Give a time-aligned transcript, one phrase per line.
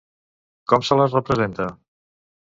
[0.71, 1.67] Com se les representa?